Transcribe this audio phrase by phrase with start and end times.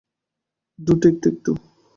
[0.79, 1.51] দুটোই একটু একটু।